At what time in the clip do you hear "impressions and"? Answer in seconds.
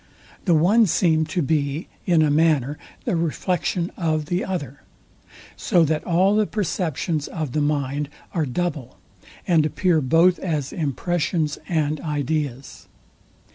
10.73-12.01